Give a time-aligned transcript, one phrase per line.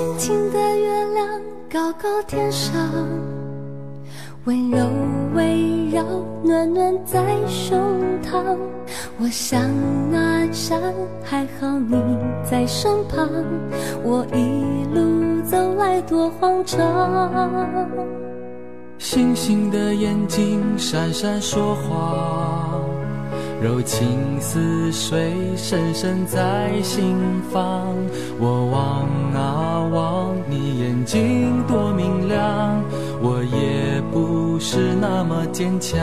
[0.00, 1.28] 轻轻的月亮
[1.70, 2.72] 高高天上，
[4.46, 4.78] 温柔
[5.34, 6.02] 围绕，
[6.42, 7.78] 暖暖在胸
[8.22, 8.56] 膛。
[9.18, 10.80] 我想啊想，
[11.22, 12.02] 还好你
[12.50, 13.28] 在身旁。
[14.02, 16.80] 我一路走来多慌张。
[18.96, 22.80] 星星的眼睛闪闪说话，
[23.60, 27.18] 柔情似水深深在心
[27.52, 27.94] 房。
[28.38, 29.06] 我望，
[31.10, 32.84] 睛多明亮，
[33.20, 35.98] 我也不是那么坚强。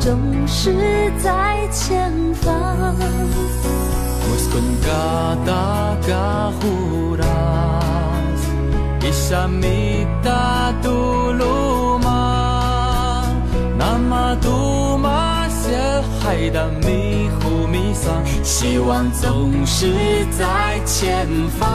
[0.00, 0.18] 总
[0.48, 2.96] 是在前方。
[9.32, 10.90] 达米达杜
[11.32, 13.24] 鲁玛，
[13.78, 15.74] 南玛杜玛，谢
[16.20, 21.26] 海达米呼米桑，希望总是在前
[21.58, 21.66] 方，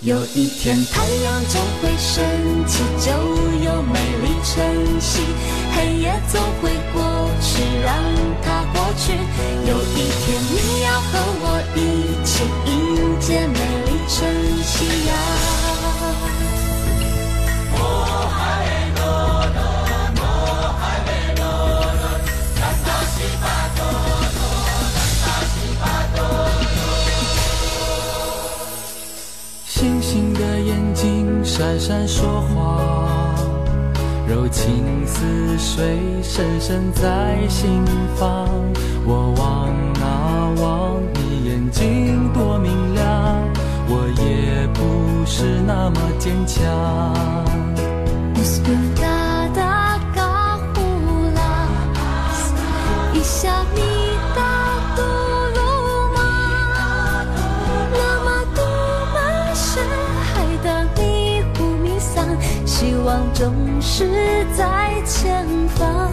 [0.00, 2.24] 有一天太阳总会升
[2.66, 5.20] 起，就有美丽晨曦，
[5.76, 7.94] 黑夜总会过去，让
[8.42, 11.55] 它过去，有一天你要和我。
[31.56, 33.34] 闪闪说话，
[34.28, 35.24] 柔情似
[35.56, 37.82] 水，深深在心
[38.14, 38.46] 房。
[39.06, 39.70] 我望
[40.02, 43.42] 啊望，你眼睛多明亮，
[43.88, 47.45] 我也不是那么坚强。
[63.32, 66.06] 总是在前方。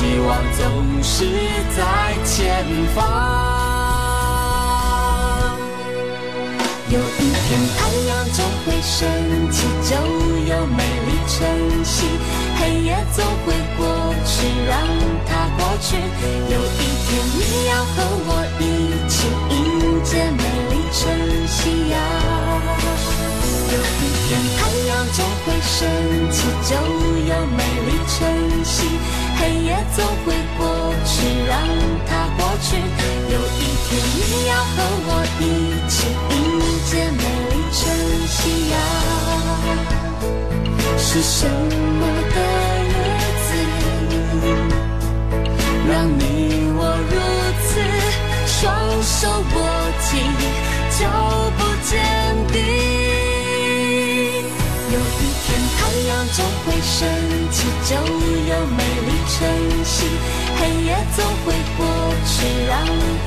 [0.00, 1.26] 希望总是
[1.76, 2.64] 在前
[2.94, 2.98] 方。
[6.88, 9.96] 有一天太阳就会升起就
[10.46, 11.09] 有美丽
[11.40, 11.48] 晨
[11.82, 12.04] 曦，
[12.58, 13.80] 黑夜总会过
[14.26, 14.76] 去，让
[15.24, 15.96] 它过去。
[15.96, 17.96] 有一天你要和
[18.28, 18.30] 我
[18.60, 18.62] 一
[19.08, 19.56] 起迎
[20.04, 21.00] 接美丽晨
[21.48, 21.96] 曦呀。
[23.72, 24.28] 有一天
[24.58, 25.80] 太阳总会升
[26.30, 28.20] 起，就有美丽晨
[28.62, 28.84] 曦。
[29.38, 30.60] 黑夜总会过
[31.06, 31.56] 去，让
[32.06, 32.76] 它过去。
[32.76, 33.88] 有一天
[34.28, 34.76] 你要和
[35.08, 35.42] 我一
[35.88, 36.04] 起
[36.36, 36.36] 迎
[36.84, 37.80] 接美丽晨
[41.12, 42.36] 是什么的
[42.86, 42.92] 日
[43.42, 43.50] 子，
[45.90, 46.22] 让你
[46.78, 47.12] 我如
[47.66, 47.68] 此
[48.46, 48.62] 双
[49.02, 49.58] 手握
[50.06, 50.08] 紧，
[50.96, 51.00] 脚
[51.58, 51.98] 步坚
[52.52, 52.62] 定？
[54.92, 55.44] 有一天
[55.74, 56.94] 太阳总会升
[57.50, 59.34] 起，就有美丽晨
[59.84, 60.06] 曦；
[60.60, 61.82] 黑夜总会过
[62.24, 62.72] 去，让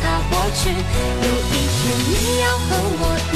[0.02, 0.72] 它过去。
[0.72, 3.36] 有一天你要和我一